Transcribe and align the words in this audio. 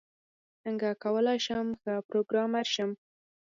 څنګه 0.61 0.89
کولاي 1.03 1.37
شم 1.45 1.67
ښه 1.81 1.93
پروګرامر 2.09 2.65
شم؟ 2.75 2.91